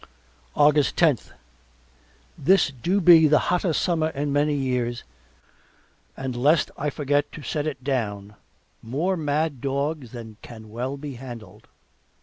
August 0.55 0.97
tenth 0.97 1.31
This 2.35 2.71
do 2.71 2.99
be 2.99 3.27
the 3.27 3.37
hottest 3.53 3.83
summer 3.83 4.07
in 4.09 4.33
many 4.33 4.55
years 4.55 5.03
and 6.17 6.35
lest 6.35 6.71
I 6.75 6.89
forget 6.89 7.31
to 7.33 7.43
set 7.43 7.67
it 7.67 7.83
down 7.83 8.33
more 8.81 9.15
mad 9.15 9.61
dogs 9.61 10.11
than 10.11 10.37
can 10.41 10.71
well 10.71 10.97
be 10.97 11.17
handled. 11.17 11.67